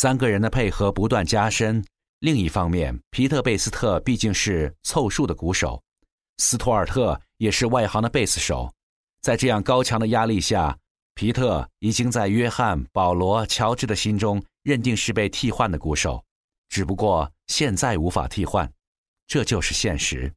[0.00, 1.84] 三个人的配合不断加深。
[2.20, 5.82] 另一方面，皮特·贝斯特毕竟是凑数的鼓手，
[6.36, 8.72] 斯图尔特也是外行的贝斯手。
[9.20, 10.78] 在这样高强的压力下，
[11.14, 16.24] 皮特已经在约翰、保罗、乔治的心中认定是被替换的鼓手，
[16.68, 18.72] 只不过现在无法替换，
[19.26, 20.32] 这就是现实。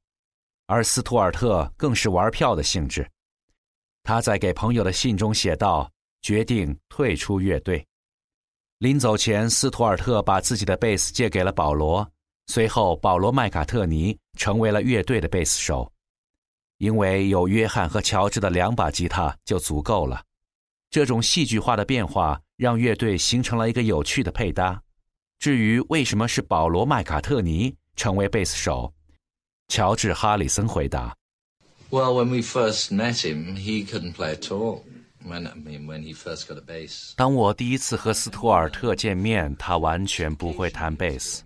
[0.65, 3.07] 而斯图尔特更是玩票的性质，
[4.01, 5.91] 他在给朋友的信中写道
[6.23, 7.85] ：“决定退出乐队。”
[8.81, 12.11] 临走前，斯图尔特把自己的贝斯借给了保罗。
[12.47, 15.91] 随后，保罗·麦卡特尼成为了乐队的贝斯手，
[16.79, 20.23] 因为有约翰和乔治的两把吉他就足够了。
[20.89, 24.81] 这种戏剧化的变化让乐队形成了一个有趣的配搭。
[25.37, 28.91] 至于为什么是保罗·麦卡特尼成为贝斯手，
[29.67, 31.15] 乔治·哈里森回答
[31.91, 34.81] ：“Well, when we first met him, he couldn't play at all.”
[37.15, 41.43] 当我第一次和斯图尔特见面，他完全不会弹贝斯。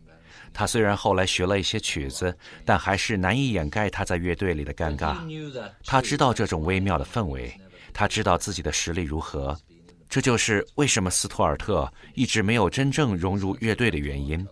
[0.54, 5.18] 他虽然后来学了一些曲子，但还是难以掩盖他在乐队里的尴尬。
[5.84, 7.54] 他知道这种微妙的氛围，
[7.94, 9.58] 他知道自己的实力如何。
[10.08, 14.48] 这就是为什么斯图尔特一直没有真正融入乐队的原因。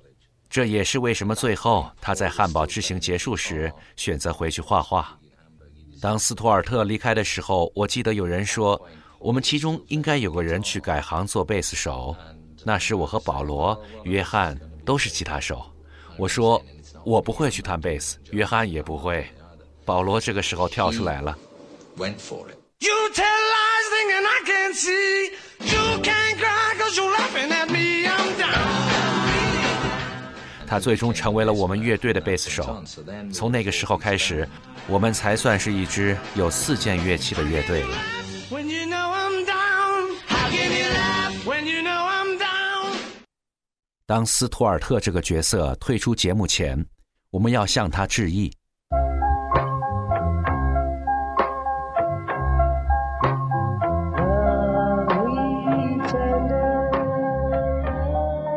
[0.50, 5.18] 这也是为什么最后他在汉堡之行结束时选择回去画画。
[6.02, 8.80] 当斯图尔特离开的时候，我记得有人说。
[9.24, 12.14] 我们其中应该有个人去改行做贝斯手，
[12.66, 15.66] 那时我和保罗、约翰都是吉他手。
[16.18, 16.62] 我说
[17.06, 19.26] 我不会去弹贝斯，约翰也不会。
[19.86, 21.38] 保罗这个时候跳出来了。
[30.68, 32.84] 他最终成为了我们乐队的贝斯手。
[33.32, 34.46] 从那个时候开始，
[34.86, 37.98] 我们才算是一支有四件乐器的乐队了。
[38.54, 41.48] When you know i'm down how can you love.
[41.48, 42.96] When you know i'm down.
[44.06, 46.86] 当斯图尔特这个角色退出节目前
[47.32, 48.54] 我们要向他致意。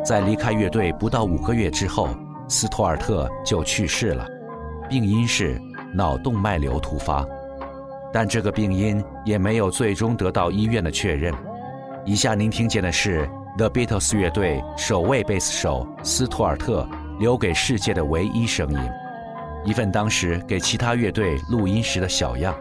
[0.04, 2.10] 在离开乐队不到五个月之后
[2.48, 4.28] 斯图尔特就去世了
[4.90, 5.60] 病因是
[5.94, 7.26] 脑动脉瘤突发。
[8.12, 11.34] 但这个病因也没有最终得到医院的确认。
[12.04, 13.28] 以下您听见的是。
[13.58, 16.86] The Beatles 乐队首位贝斯手斯图尔特
[17.18, 18.78] 留给世界的唯一声音，
[19.64, 22.54] 一份当时给其他乐队录音时的小样。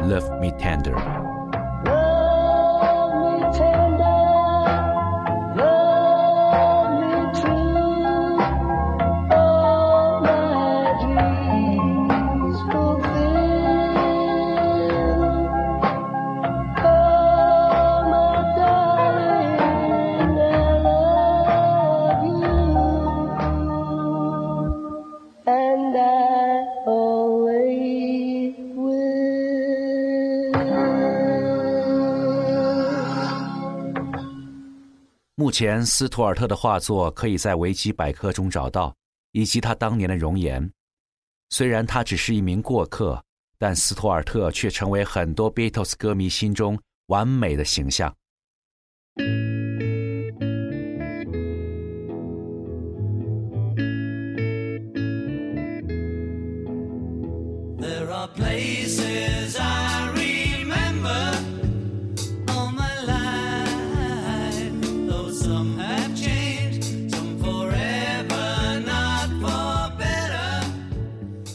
[0.00, 1.21] Love me tender。
[35.52, 38.96] 前，斯图尔特的画作可以在维基百科中找到，
[39.32, 40.72] 以及他当年的容颜。
[41.50, 43.22] 虽然他只是一名过客，
[43.58, 48.12] 但斯图尔特却成为很多 Beatles 歌迷心中完美的形象。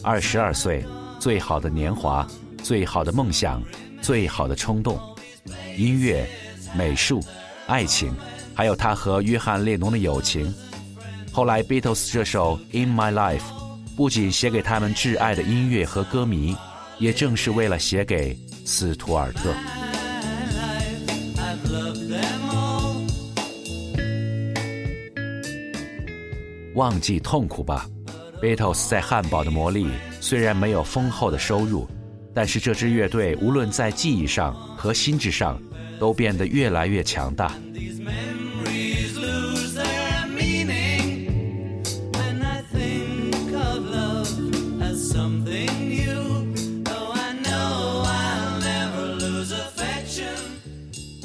[0.08, 0.82] 二十二岁，
[1.20, 2.26] 最好的年华，
[2.62, 3.62] 最好的梦想，
[4.00, 4.98] 最好的冲动，
[5.76, 6.26] 音乐、
[6.74, 7.22] 美术、
[7.66, 8.10] 爱情，
[8.54, 10.50] 还有他和约翰列侬的友情。
[11.30, 13.40] 后来，Beatles 这首《In My Life》
[13.98, 16.56] 不仅写给他们挚爱的音乐和歌迷，
[16.98, 19.52] 也正是为了写给斯图尔特。
[26.72, 27.86] 忘记痛苦吧。
[28.40, 29.88] Beatles 在汉堡的魔力
[30.20, 31.88] 虽然没有丰厚的收入，
[32.32, 35.60] 但是这支乐队无论在技艺上和心智上，
[35.98, 37.52] 都变得越来越强大。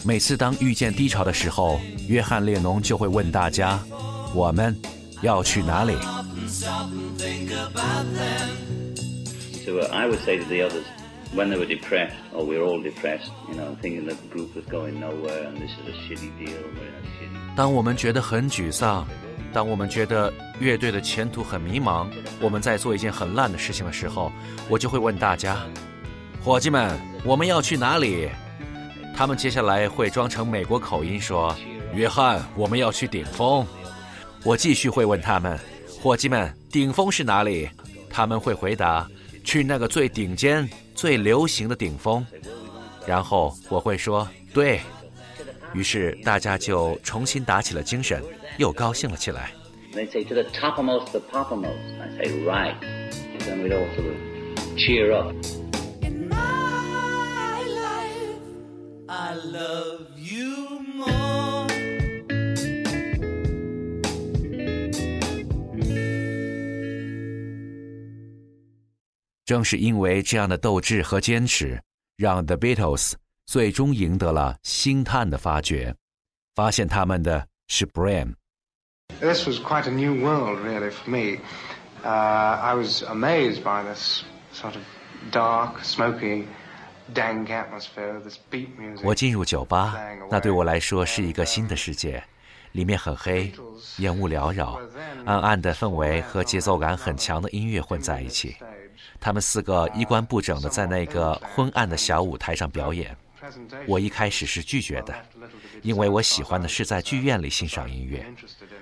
[0.05, 3.79] 每次当遇见低潮的时候，约翰列侬就会问大家
[4.35, 4.75] ：“我们
[5.21, 5.95] 要去哪里？”
[9.65, 10.85] So uh, I would say to the others,
[11.33, 14.53] when they were depressed, or we were all depressed, you know, thinking that the group
[14.55, 19.07] was going nowhere and this is a shitty deal, we're in a shitty 当我们觉得很沮丧，
[19.53, 22.07] 当我们觉得乐队的前途很迷茫，
[22.41, 24.31] 我们在做一件很烂的事情的时候，
[24.69, 25.57] 我就会问大家
[26.43, 28.29] ：“伙计们，我们要去哪里？”
[29.15, 31.55] 他们接下来会装成美国口音说
[31.93, 33.65] ：“约翰，我们要去顶峰。”
[34.43, 35.57] 我继续会问他们
[36.03, 37.69] ：“伙计们，顶峰是哪里？”
[38.11, 39.09] 他们会回答
[39.41, 42.25] ：“去那个最顶尖、最流行的顶峰。”
[43.07, 44.81] 然后我会说：“对。”
[45.73, 48.21] 于是大家就重新打起了精神，
[48.57, 49.51] 又高兴了起来。
[49.93, 51.79] They say to the topmost, the poppermost.
[52.01, 52.75] I say, right.
[53.39, 54.17] Then we'd all sort of
[54.75, 55.33] cheer up.
[56.01, 58.41] In my life,
[59.07, 60.12] I love
[69.53, 71.79] 正是因为这样的斗志和坚持，
[72.17, 73.13] 让 The Beatles
[73.45, 75.93] 最终赢得了星探的发掘，
[76.55, 78.33] 发现他们的是 Brian。
[79.19, 81.39] This was quite a new world, really, for me.
[82.03, 84.81] Uh, I was amazed by this sort of
[85.29, 86.47] dark, smoky,
[87.13, 89.05] dank atmosphere, this beat music.
[89.05, 89.99] 我进入酒吧，
[90.31, 92.23] 那对我来说是一个新的世界，
[92.71, 93.51] 里面很黑，
[93.97, 94.81] 烟雾缭绕，
[95.25, 98.55] 暗暗的氛围和节奏感很强的音乐混在一起。
[99.23, 103.15] 他们四个衣冠不整的在那个昏暗的小舞台上表演。
[103.87, 105.15] 我一开始是拒绝的，
[105.81, 108.25] 因为我喜欢的是在剧院里欣赏音乐。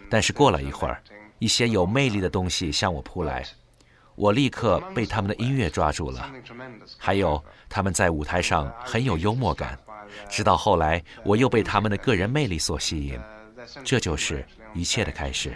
[0.09, 0.99] 但是过了一会儿，
[1.37, 3.45] 一些有魅力的东西向我扑来，
[4.15, 6.27] 我立刻被他们的音乐抓住了。
[6.97, 9.77] 还有他们在舞台上很有幽默感，
[10.27, 13.19] 直到后来我又被他们的个人魅力所吸引，
[13.83, 14.43] 这就是
[14.73, 15.55] 一切的开始。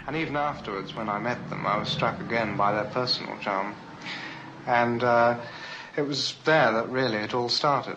[4.66, 5.36] And uh,
[5.96, 7.96] it was there that really it all started.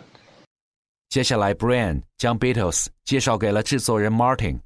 [1.10, 4.60] 接下来，Brian 将 Beatles 介绍给了制作人 Martin，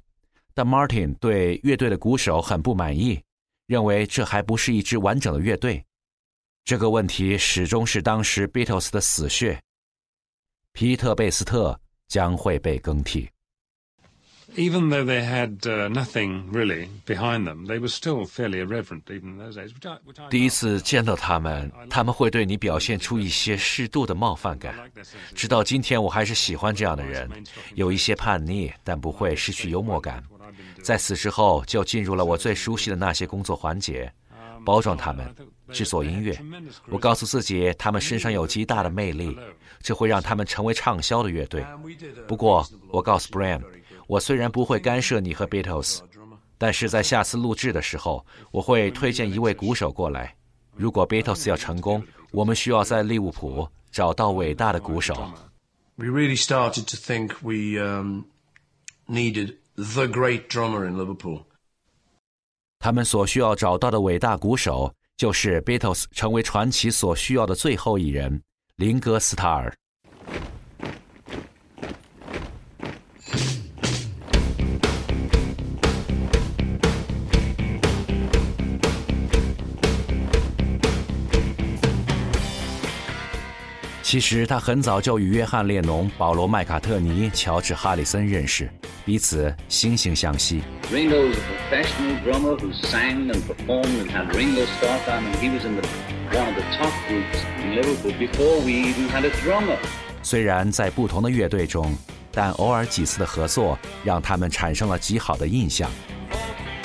[0.52, 3.22] 但 Martin 对乐队的鼓手很不满意，
[3.66, 5.82] 认为这还不是一支完整的乐队。
[6.64, 9.58] 这个问题始终是当时 Beatles 的死穴。
[10.72, 11.78] 皮特·贝斯特
[12.08, 13.30] 将会被更替。
[14.56, 19.38] Even though they had uh, nothing really behind them, they were still fairly irreverent even in
[19.38, 19.72] those days.
[19.74, 24.74] Which I, which I 第一次见到他们，他们会对你表现出一些适度的冒犯感。
[25.34, 27.28] 直到今天，我还是喜欢这样的人，
[27.74, 30.22] 有一些叛逆，但不会失去幽默感。
[30.82, 34.12] 在此之后，就进入了我最熟悉的那些工作环节，
[34.64, 35.34] 包装他们，
[35.72, 36.38] 制作音乐。
[36.88, 39.36] 我告诉自己，他们身上有极大的魅力，
[39.82, 41.64] 这会让他们成为畅销的乐队。
[42.28, 43.60] 不过，我告诉 Brian，
[44.06, 46.00] 我虽然不会干涉你和 Beatles，
[46.58, 50.34] 但是在下次录制的时候，我会推荐一位鼓手过来。
[50.74, 52.02] 如果 Beatles 要成功，
[52.32, 55.14] 我们需要在利物浦找到伟大的鼓手。
[55.96, 58.24] we really started to think we um,
[59.06, 61.44] needed the great drummer in Liverpool.
[62.80, 68.42] 他们所需要找到的伟大鼓手，就是 Beatles 成为传奇所需要的最后一人——
[68.76, 69.74] 林格斯塔尔。
[84.14, 88.70] 其实他很早就与约翰列侬、保罗麦卡特尼、乔治哈里森认识，
[89.04, 90.62] 彼此惺惺相惜。
[90.92, 95.52] Ringo was a professional drummer who sang and performed and had Ringo Starr time, and he
[95.52, 95.82] was in the,
[96.30, 99.78] one of the top groups in Liverpool before we even had a drummer.
[100.22, 101.92] 虽然在不同的乐队中，
[102.30, 105.90] 但偶尔几次的合作让他们产生了极好的印象。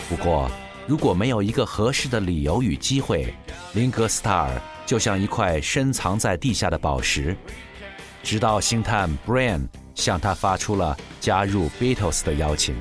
[0.10, 0.50] 不过，
[0.88, 3.32] 如果没有一个合适的理由与机会，
[3.74, 4.60] 林格斯塔尔
[4.90, 7.38] 就像一块深藏在地下的宝石。
[8.24, 12.76] 直到星探 Brian 向他发出了加入 Beatles 的邀请。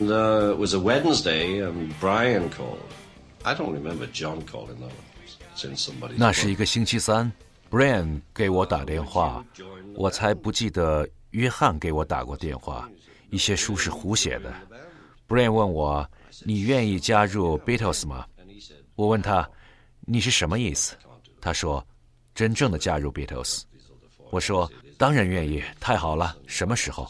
[0.00, 2.78] Uh, it was a Wednesday, and Brian called.
[3.42, 4.88] I don't remember John calling though.
[5.54, 6.16] It's in somebody's.
[6.16, 7.30] 那是一个星期三
[7.70, 9.44] ，Brian 给我打电话，
[9.94, 12.88] 我才不记得约翰给我打过电话，
[13.28, 14.50] 一些书是胡写的。
[15.28, 16.08] Brian 问我
[16.46, 18.24] ：“你愿意加入 Beatles 吗？”
[18.96, 19.46] 我问他
[20.06, 20.96] ：“你是什么意思？”
[21.40, 21.84] 他说
[22.34, 23.62] ：“真正的加入 Beatles。”
[24.30, 27.08] 我说：“当然愿意，太好了，什么时候？”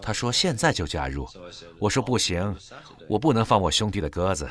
[0.00, 1.28] 他说：“现在就加入。”
[1.78, 2.54] 我说：“不行，
[3.08, 4.48] 我不能放我兄弟的鸽子。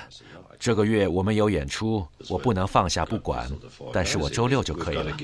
[0.60, 3.48] 这个月我们有演出，我不能放下不管，
[3.94, 5.16] 但是我周六就可以了.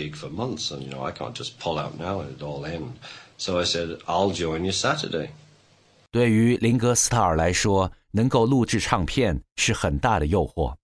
[3.38, 5.30] So I said, I'll join you Saturday.
[6.12, 10.76] 对于林格斯塔尔来说，能够录制唱片是很大的诱惑，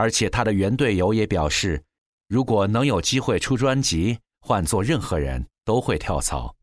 [0.00, 1.84] 而且他的原队友也表示，
[2.26, 6.56] 如果能有机会出专辑，换做任何人都会跳槽。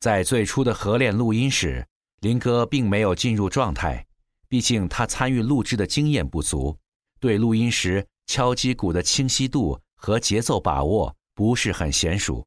[0.00, 1.86] 在最初的合练录音时，
[2.22, 4.04] 林哥并没有进入状态，
[4.48, 6.76] 毕竟他参与录制的经验不足，
[7.20, 12.44] 对录音时敲击鼓的清晰度和节奏把握不是很娴熟。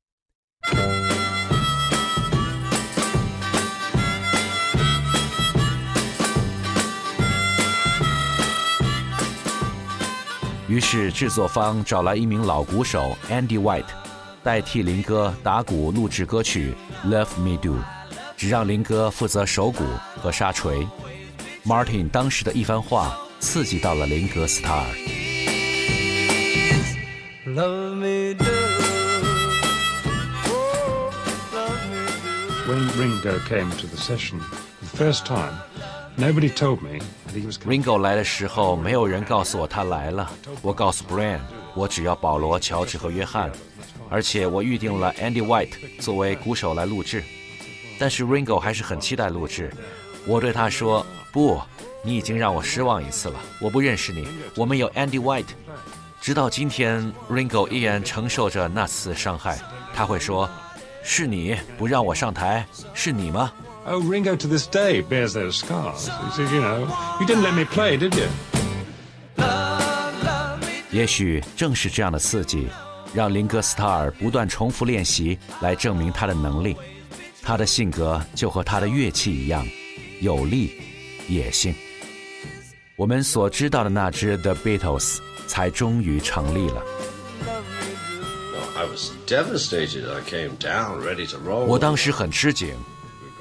[10.68, 13.84] 于是制作方找来一名老鼓手 Andy White，
[14.42, 16.74] 代替林哥打鼓录制歌曲《
[17.08, 17.78] Love Me Do》，
[18.36, 19.84] 只让林哥负责手鼓
[20.20, 20.86] 和沙锤。
[21.64, 24.86] Martin 当时的一番话刺激到了林格斯塔尔。
[27.46, 28.44] Love me do.
[30.46, 31.12] Oh,
[31.52, 32.72] love me do.
[32.72, 34.40] When Ringo came to the session
[34.80, 35.54] the first time,
[36.16, 37.00] nobody told me
[37.65, 40.29] Ringo 来的时候，没有人告诉我他来了。
[40.61, 41.39] 我告诉 Brian，
[41.75, 43.51] 我只要保罗、乔治和约翰，
[44.09, 47.23] 而且我预定了 Andy White 作为鼓手来录制。
[47.99, 49.71] 但是 Ringo 还是很期待录制。
[50.25, 51.61] 我对他说：“不，
[52.03, 53.39] 你已经让我失望一次了。
[53.61, 55.45] 我不认识你，我们有 Andy White。”
[56.21, 59.57] 直到今天，Ringo 依然承受着那次伤害。
[59.93, 60.49] 他会说
[61.03, 63.51] ：“是你不让我上台，是你吗？”
[63.85, 66.07] Oh, Ringo to this day bears those scars.
[66.07, 66.87] He says, you know,
[67.19, 68.27] you didn't let me play, did you?
[70.91, 72.67] 也许正是这样的刺激，
[73.13, 76.75] 让林格斯塔尔不断重复练习，来证明他的能力。
[77.41, 79.65] 他的性格就和他的乐器一样，
[80.19, 80.73] 有力、
[81.27, 81.73] 野性。
[82.95, 86.83] 我们所知道的那支 The Beatles 才终于成立了。
[88.75, 90.05] I was devastated.
[90.09, 91.65] I came down ready to roll.
[91.65, 92.75] 我当时很吃惊，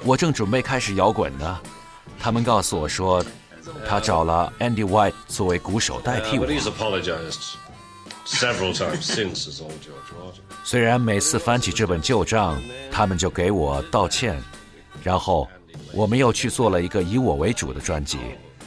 [0.03, 1.59] 我正准备开始摇滚呢
[2.17, 3.23] 他们告诉我说
[3.87, 6.45] 他找了 andy white 作为鼓手代替我。
[10.63, 14.41] 虽然每次翻起这本旧账他们就给我道歉
[15.03, 15.47] 然后
[15.93, 18.17] 我们又去做了一个以我为主的专辑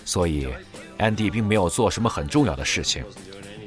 [0.05, 0.49] 所以
[0.99, 3.05] andy 并没有做什么很重要的事情。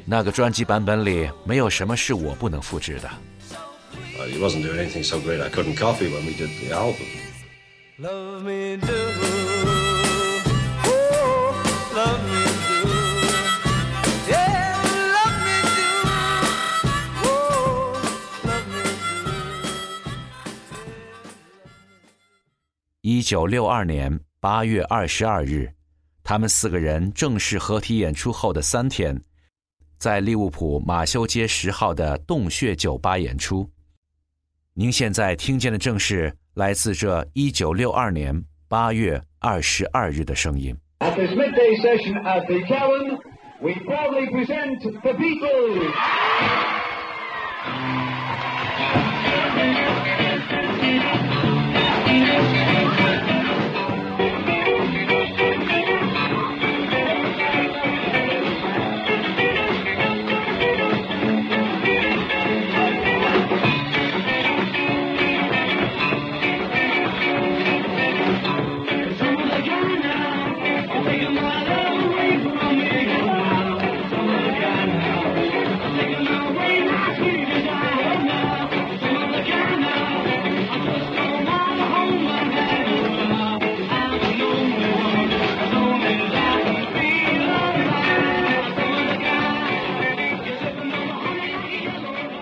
[0.05, 3.09] 那个专辑版本里没有什么是我不能复制的。
[7.97, 8.87] Love me do.
[11.95, 12.89] Love me do.
[14.27, 14.83] Yeah,
[15.15, 15.87] love me do.
[17.23, 17.95] Oh,
[18.43, 18.83] love me
[19.23, 19.31] do.
[22.99, 25.73] 一九六二年八月二十二日，
[26.21, 29.23] 他们四个人正式合体演出后的三天，
[29.97, 33.71] 在利物浦马修街十号的洞穴酒吧演出。
[34.73, 40.73] 您现在听见的正是来自这一九六二年八月二十二日的声音。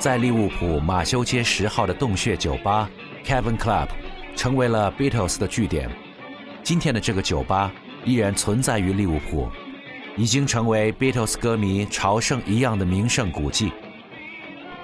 [0.03, 2.89] 在利物浦马修街十号的洞穴酒吧
[3.25, 3.87] Kevin Club，
[4.35, 5.89] 成为了 Beatles 的据点。
[6.61, 7.71] 今天的这个酒吧
[8.03, 9.49] 依然存在于利物浦，
[10.17, 13.71] 已经成为 Beatles 歌迷朝圣一样的名胜古迹。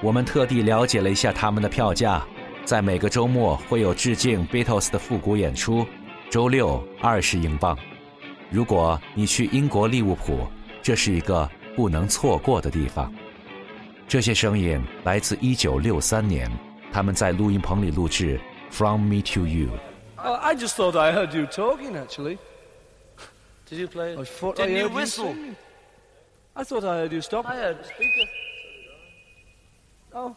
[0.02, 2.26] 我们特地了解了一下他们的票价，
[2.64, 5.86] 在每个周末会有致敬 Beatles 的复古演出，
[6.30, 7.78] 周六二十英镑。
[8.50, 10.48] 如果你去英国利物浦，
[10.82, 13.14] 这是一个不能错过的地方。
[14.09, 16.51] 这些声音来自1963年，
[16.93, 18.39] 他们在录音棚里录制《
[18.71, 19.69] From Me to You》。
[20.17, 22.39] Oh, I just thought I heard you talking, actually.
[23.69, 24.17] Did you play?
[24.17, 25.35] I thought Didn't I you heard whistle?
[25.35, 25.57] singing.
[26.55, 27.47] I thought I heard you stop.
[27.47, 28.29] I heard a speaker.
[30.15, 30.37] Oh.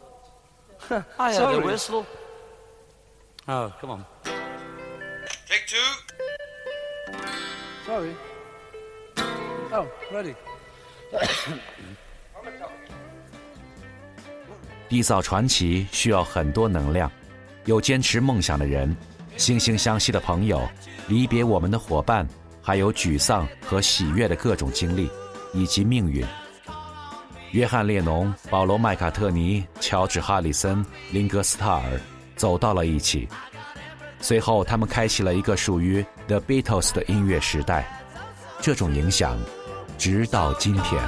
[1.18, 1.56] I heard Sorry.
[1.56, 2.06] a whistle.
[3.46, 4.04] Oh, come on.
[5.46, 5.78] Take two.
[7.86, 8.14] Sorry.
[9.72, 10.34] Oh, ready.
[14.93, 17.11] 缔造传奇需要很多能量，
[17.65, 18.95] 有坚持梦想的人，
[19.39, 20.69] 惺惺相惜的朋友，
[21.07, 22.27] 离别我们的伙伴，
[22.61, 25.09] 还有沮丧和喜悦的各种经历，
[25.51, 26.23] 以及命运。
[27.53, 31.99] 约翰列侬、保罗麦卡特尼、乔治哈里森、林格斯塔尔
[32.35, 33.27] 走到了一起。
[34.21, 37.99] 随后，他们开启了一个属于 The Beatles 的音乐时代，
[38.61, 39.39] 这种影响
[39.97, 41.03] 直到今天。